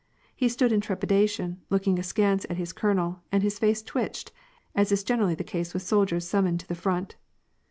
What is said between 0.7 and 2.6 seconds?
in trepidation, looking askance at